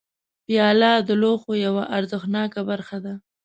[0.45, 3.13] پیاله د لوښو یوه ارزښتناکه برخه ده.